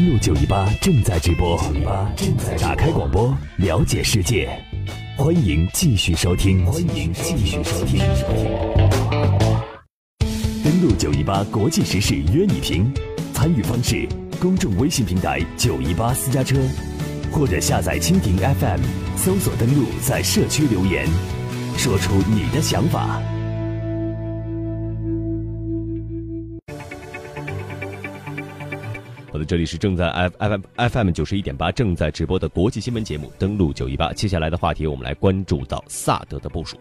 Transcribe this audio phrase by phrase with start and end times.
[0.00, 1.62] 登录九一八正在直播，
[2.16, 4.48] 正在打开广播，了解世界。
[5.14, 8.00] 欢迎继续收听，欢迎继续收听。
[10.64, 12.90] 登录九一八国际时事约你评，
[13.34, 14.08] 参与方式：
[14.40, 16.56] 公众微信平台九一八私家车，
[17.30, 18.80] 或者下载蜻蜓 FM，
[19.18, 21.06] 搜索登录，在社区留言，
[21.76, 23.20] 说出你的想法。
[29.50, 34.12] 这里是正在 F F F M 九十一点八正在直播的国际新闻节目，登录九一八。
[34.12, 36.76] 接下来的话题，我们来关注到萨德的部署。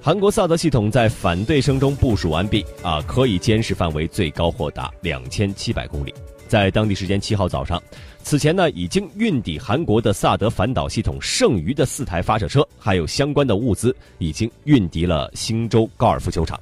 [0.00, 6.14] 韩国萨德系统在反对声中部署完毕啊，可以监视范围最高或达两千七百公里。
[6.48, 7.82] 在当地时间七号早上，
[8.22, 16.58] 此前呢已经运抵韩国的萨德反导系统剩余的四台发射车，还有相关的物资，已经运抵了星州高尔夫球场。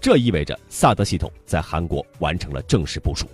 [0.00, 3.24] 这意味着萨德系统在韩国完成了正式部署。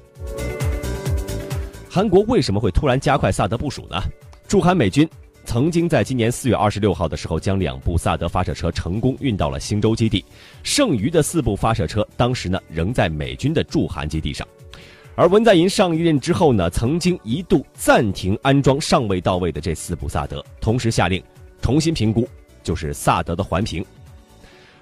[1.88, 4.00] 韩国为什么会突然加快萨德部署呢？
[4.47, 5.08] 驻韩美军
[5.45, 10.25] 曾经在今年四月二十六号的时候，将两部萨德发射车成功运到了新州基地，
[10.62, 14.47] 剩余的四部发射车当时呢仍在美军的驻韩基地上。
[15.17, 21.23] 而文在寅上一任之后呢，曾经一度暂停安装尚未到位的这四部萨德，同时下令
[21.61, 22.28] 重新评估，
[22.62, 23.84] 就是萨德的环评。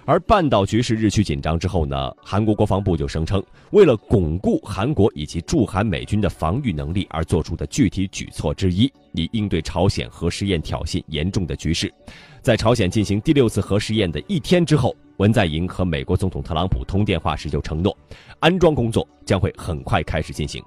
[0.09, 11.93] 而半岛局势日趋紧张之后呢，韩国国防部就声称，为了巩固韩国以及驻韩美军的防御能力而做出的具体举措之一，以应对朝鲜核试验挑衅严重的局势。
[12.41, 17.95] 在朝鲜进行第六次核试验的一天之后，文在寅和美国总统特朗普通电话时就承诺，
[18.41, 20.65] 安装工作将会很快开始进行。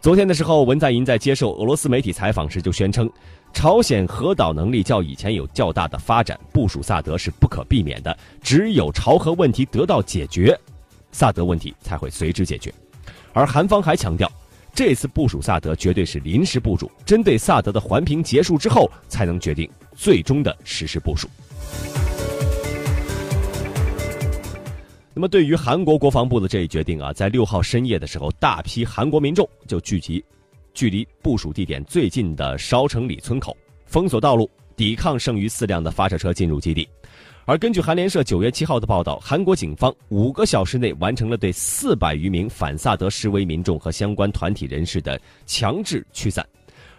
[0.00, 3.10] 昨天的时候，文在寅在接受俄罗斯媒体采访时就宣称。
[3.52, 8.16] 朝鲜核导能力较以前有较大的发展，部署萨德是不可避免的。
[8.40, 10.56] 只有朝核问题得到解决，
[11.10, 12.72] 萨德问题才会随之解决。
[13.32, 14.30] 而韩方还强调，
[14.72, 21.26] 这次部署萨德绝对是临时部署，针对萨德的环评结束之后，才能决定最终的实施部署。
[25.18, 30.24] 那么，对于韩国国防部的这一决定啊，在六号深夜的时候，大批韩国民众就聚集。
[30.72, 36.88] 距离部署地点最近的烧城里村口封锁道路，抵抗剩余四辆的发射车进入基地。
[37.46, 46.46] 而根据韩联社九月七号的报道，韩国警方五个小时内完成了对四百余名反萨德示威民众和相关团体人士的强制驱散。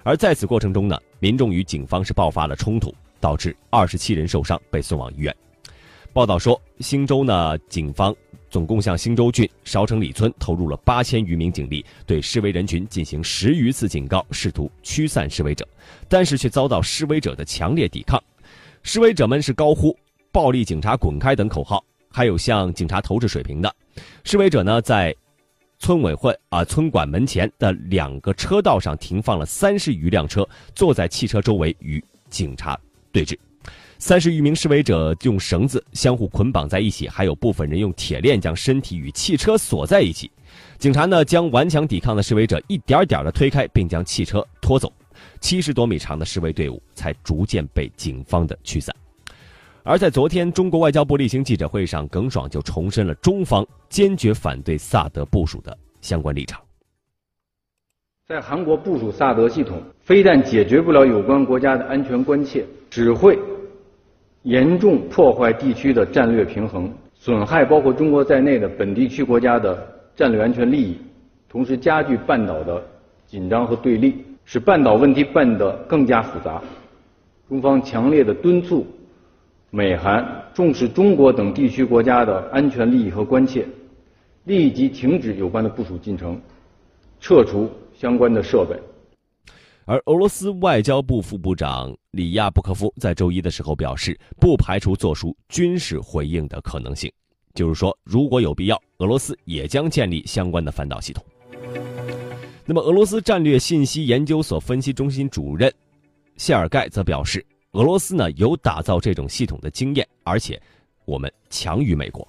[0.03, 5.33] 而在此过程中呢，民众与警方是爆发了冲突，导致二十七人受伤，被送往医院。
[6.13, 8.15] 报道说，新州呢，警方。
[8.51, 15.67] 总共向新州郡烧城里村投入了八千余名警力，对示威人群进行十余次警告，试图驱散示威者，
[16.07, 18.19] 但是却遭到示威者的强烈抵抗。
[18.81, 19.95] 示威者们是高呼
[20.33, 23.71] “暴力警察滚开”等口号，还有向警察投掷水瓶的。
[24.23, 25.15] 示威者呢，在
[25.77, 30.43] 村委会啊村管门前的两个车道上停放了三十余辆车，
[30.73, 32.75] 坐在汽车周围与警察
[33.11, 33.37] 对峙。
[34.01, 40.31] 三十余名示威者用绳子相互捆绑在一起，还有部分人用铁链将身体与汽车锁在一起。
[40.77, 44.91] 警察呢将顽强抵抗的示威者一点点的推开，并将汽车拖走。
[45.41, 48.95] 七十多米长的示威队伍才逐渐被警方的驱散。
[49.83, 56.61] 而在昨天，中国外交部例行记者会上，耿爽就重申了中方坚决反对萨德部署的相关立场。
[58.25, 63.37] 在韩国部署萨德系统，非但解决不了有关国家的安全关切，只会。
[64.43, 69.85] 严重破坏地区的战略平衡，损害包括中国在内的本地区国家的
[70.15, 70.97] 战略安全利益，
[71.49, 72.81] 同时加剧半岛的
[73.25, 76.61] 紧张和对立，使半岛问题变得更加复杂。
[77.49, 78.85] 中方强烈的敦促
[79.71, 83.65] 美韩重视中国等地区国家的安全利益和关切，
[84.45, 86.39] 立即停止有关的部署进程，
[87.19, 88.75] 撤除相关的设备。
[89.89, 97.11] 而俄罗斯外交部副部长里亚布科夫在周一的时候表示，不排除做出军事回应的可能性，
[97.55, 101.25] 就是说，如果有必要，俄罗斯也将建立相关的反导系统。
[102.67, 105.73] 那么，俄罗斯战略信息研究所分析中心主任
[106.37, 110.61] 谢尔盖则表示，俄罗斯呢有打造这种系统的经验，而且
[111.05, 112.27] 我们强于美国。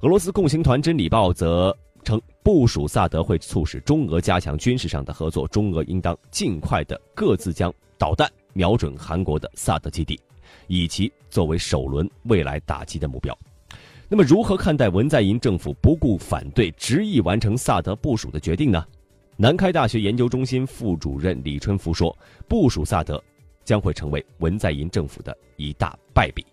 [0.00, 1.72] 俄罗斯共青团真理报则。
[2.02, 10.18] 称部署萨德会促使中俄加强军事上的合作，中俄应当尽快的各自将导弹瞄准韩国的萨德基地，
[10.66, 13.36] 以其作为首轮未来打击的目标。
[14.08, 18.82] 那么，如何看待文在寅政府不顾反对，执意完成萨德部署的决定呢？
[19.36, 22.14] 南开大学研究中心副主任李春福说
[22.48, 23.22] ：“部署萨德
[23.64, 26.44] 将会成为文在寅政府的一大败笔。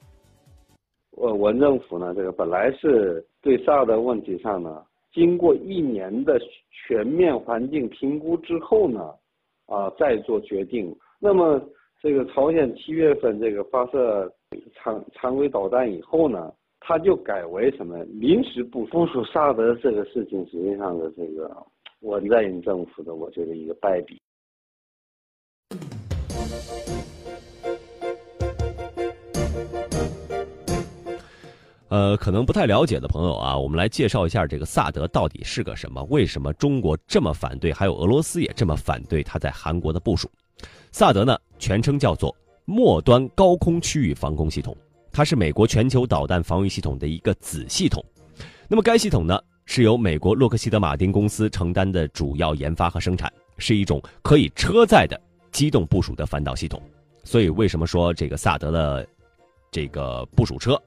[1.12, 4.70] 我文政府呢，这个本来是对萨德问题上呢。”
[5.18, 9.12] 经过一年的全面环境评估之后呢，
[9.66, 10.96] 啊，再做决定。
[11.20, 11.60] 那么
[12.00, 14.32] 这个朝鲜七月份这个发射
[14.76, 21.52] 常常规导弹以后呢，它就改为什么临时部部署萨德这个事情，实际上的这个
[22.02, 24.22] 文在寅政府的，我觉得一个败笔。
[31.90, 36.04] 呃，可能不太了解的朋友啊，我们来介绍一下这个萨德到底是个什么？
[36.10, 40.30] 为什么中国这么反对，还有俄罗斯也这么反对它在韩国的部署？
[40.92, 42.36] 萨德呢，全称叫做
[42.66, 44.76] 末端高空区域防空系统，
[45.14, 48.04] 它是美国全球导弹防御系统的一个子系统。
[48.68, 55.18] 那么该系统呢，是由美国洛克希德马丁公司承担的主要研发和生产，是一种可以车载的
[55.54, 56.82] 机动部署的反导系统。
[57.24, 59.08] 所以为什么说这个萨德的
[59.72, 60.78] 这个部署车？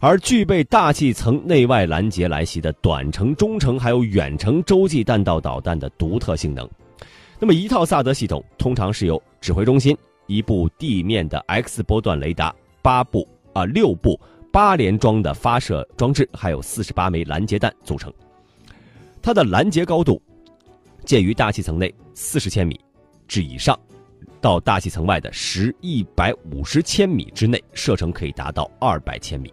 [0.00, 6.68] 而具备大气层内外拦截来袭的短程、中程还有远程洲际弹道导弹的独特性能。
[7.40, 9.96] 那么，一套萨德系统通常是由指挥中心、
[10.26, 14.18] 一部地面的 X 波段雷达、八部啊六部
[14.52, 18.12] 八连装的发射装置，还有四十八枚拦截弹组成。
[19.20, 20.22] 它的拦截高度
[21.04, 22.78] 介于大气层内四十千米
[23.26, 23.76] 至以上，
[24.40, 29.52] 到大气层外的十一百五十千米之内，射程可以达到二百千米。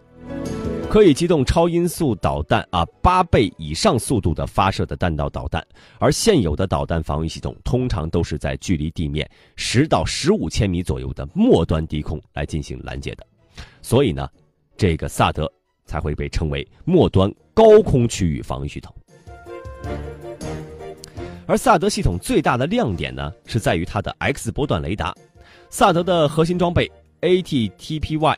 [0.88, 5.62] 可以机动超音速导弹啊，八倍以上速度的发射的弹道导弹，
[5.98, 13.26] 而现有的导弹防御系统通常都是在距离地面十到十五千米左右的末端低空来进行拦截的，
[13.82, 14.26] 所以呢，
[14.76, 15.50] 这个萨德
[15.84, 18.94] 才会被称为末端高空区域防御系统。
[21.46, 25.14] 而萨德系统最大的亮点呢，是在于它的 X 波段雷达，
[25.68, 26.90] 萨德的核心装备
[27.20, 28.36] ATTPY。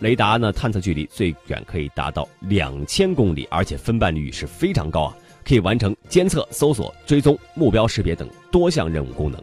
[0.00, 9.42] 雷达呢，探测距离最远可以达到两千公里，而且分辨率是非常高啊，可以完成监测、搜索、追踪、目标识别等多项任务功能。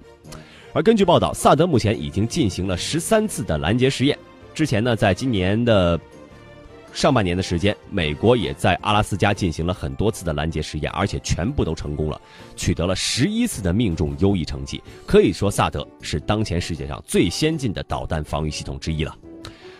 [0.72, 4.18] 而根据报道，萨德目前已经进行了十三次的拦截实验。
[4.54, 6.00] 之前呢，在今年的
[6.94, 12.22] 上半年的时间，美国也在阿拉斯加进行了很多次的拦截实验，而且全部都成功了，
[12.56, 14.82] 取得了十一次的命中优异成绩。
[15.08, 19.16] 可以说，萨德是当前世界上最先进的导弹防御系统之一了。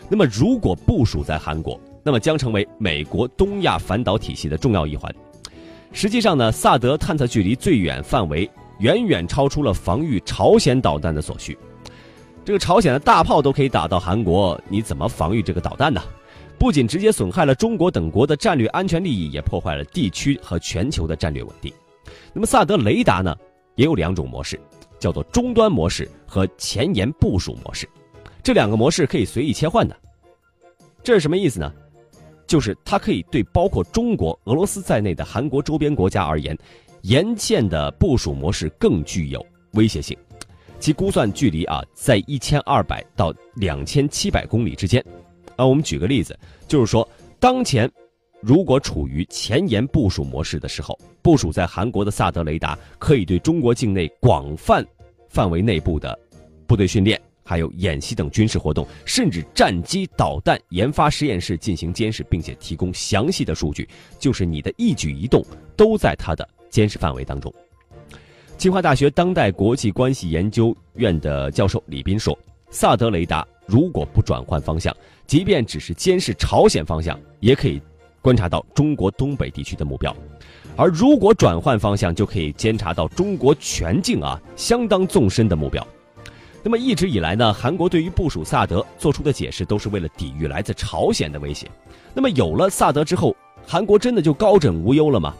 [0.08, 5.12] 那么，如果部署在韩国，那么将成为美国东亚反导体系的重要一环。
[5.92, 8.48] 实际上呢，萨德探测距离最远范围
[8.80, 11.56] 远远超出了防御朝鲜导弹的所需。
[12.44, 16.02] 这个朝鲜的大炮都可以打到韩国，你怎么防御这个导弹呢？
[16.58, 21.72] 不仅直接损害了中国等国的战略安全利益，也破坏了地区和全球的战略稳定。
[22.32, 23.34] 那么，萨德雷达呢，
[23.74, 24.60] 也有两种模式，
[24.98, 27.88] 叫做终端模式和前沿部署模式。
[28.44, 29.96] 这两个模式可以随意切换的，
[31.02, 31.72] 这是什么意思呢？
[32.46, 36.54] 就是它可以对包括中国、俄罗斯在内的韩国周边国家而言，
[37.00, 40.14] 沿线的部署模式更具有威胁性。
[40.78, 45.02] 其估算距离啊，在一千二百到两千七百公里之间。
[45.56, 46.38] 啊，我们举个例子，
[46.68, 47.08] 就是说，
[47.40, 47.90] 当前
[48.42, 54.86] 如果处于前沿部署模式的时候，部署在韩国的萨德雷达可以对中国境内广泛
[55.30, 56.18] 范围内部的
[56.66, 57.18] 部队训练。
[57.44, 63.88] 还有演习等军事活动，甚至战机、导弹研发实验室进行监视，并且提供详细的数据，
[64.18, 65.44] 就是你的一举一动
[65.76, 67.52] 都在它的监视范围当中。
[68.56, 72.38] 清华大学当代国际关系研究院的教授李斌说
[72.70, 77.82] ：“萨德雷达如果不转换方向，即便只是监视朝鲜方向，也可以
[78.22, 80.12] 观察到中国东北地区的目标；
[80.76, 85.84] 而如果转换方向，就可以监察到中国全境啊相当纵深的目标。”
[86.66, 91.70] 那么一直以来呢，韩国对于部署萨德做出的解释都是为了抵御来自朝鲜的威胁。
[92.14, 95.34] 那么有了萨德之后，韩国真的就高枕无忧了吗？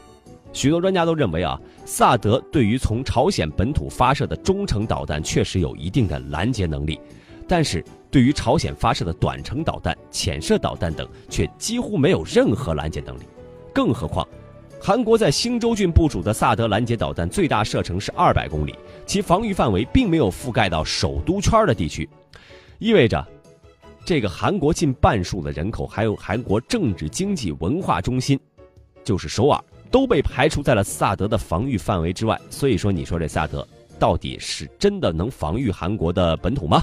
[0.53, 7.01] 许多专家都认为啊，萨德对于从朝鲜本土发射的中程导弹确实有一定的拦截能力，
[7.49, 13.23] 但是对于朝鲜发射的短程导弹、潜射导弹等却几乎没有任何拦截能力。
[13.73, 14.29] 更何况。
[14.87, 18.75] 韩国在兴州郡部署的萨德拦截导弹最大射程是二百公里，
[19.07, 22.07] 其防御范围并没有覆盖到首都圈的地区，
[22.79, 23.27] 意味着，
[24.05, 28.39] 这个韩国近半数的人口，还有韩国政治、经济、文化中心，
[29.03, 29.59] 就是首尔，
[29.91, 32.39] 都被排除在了萨德的防御范围之外。
[32.51, 33.67] 所以说，你说这萨德
[33.99, 36.83] 到底是真的能防御韩国的本土吗？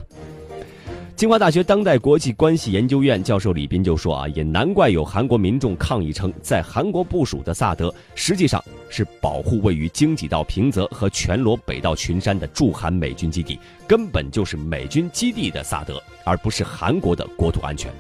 [1.21, 8.59] 清华大学当代国际关系研究院教授李斌就说：“啊，也难怪有韩国民众抗议称，在韩国部署的萨德实际上
[8.89, 17.91] 是保护位于京畿道平泽和全罗北道群山的驻韩美军基地，根本就是美军基地的萨德，而不是韩国的国土安全。”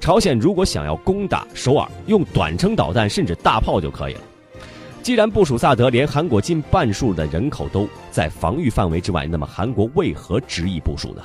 [0.00, 4.20] 朝鲜如果想要攻打首尔，用短程导弹甚至大炮就可以了。
[5.02, 11.22] 既然部署萨德，连韩国近半数的人口都在防御范围之外，那么韩国为何执意部署呢？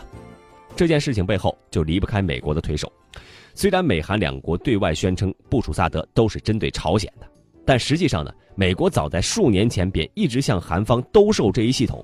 [0.80, 2.90] 这件事情背后就离不开美国的推手。
[3.54, 7.28] 虽然美韩两国对外宣称部署萨德都是针对朝鲜的，
[7.66, 12.02] 但实际上呢，美国早在数年前便一直向韩方兜售这一系统，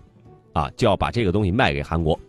[0.51, 2.19] 啊，就要把这个东西卖给韩国。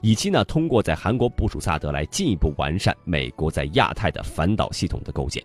[0.00, 5.40] 以期呢，通过在韩国部署萨德来进一步完善美国在亚太的反导系统的构建。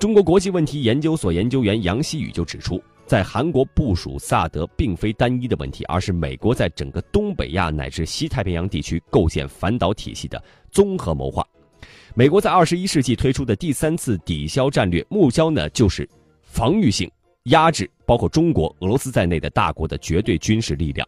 [0.00, 10.40] 中国国际问题研究所研究员杨希宇就指出，在韩国部署萨德并非单一的问题，而是美国在整个东北亚乃至西太平洋地区构建反导体系的
[10.70, 11.44] 综合谋划。
[12.14, 16.08] 美国在二十一世纪推出的第三次抵消战略目标呢，就是
[16.44, 17.10] 防御性
[17.46, 21.04] 压制包括中国、俄罗斯在内的大国的绝对军事力量。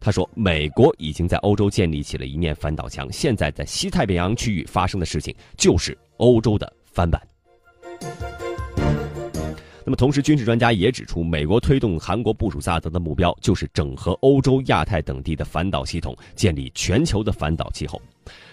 [0.00, 7.22] 他说：“美国已经在欧洲建立起了一面反导墙，现在在西太平洋区域发生的事情就是欧洲的翻版。”
[9.86, 18.00] 那么，同时，军事专家也指出，美国推动韩国部署萨德的目标就是整合欧洲、亚太等地的反导系统，建立全球的反导气候。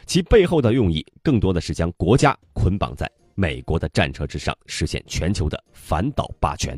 [0.05, 6.77] 其背后的用意，更多的是将国家捆绑在美国的战车之上，实现全球的反导霸权。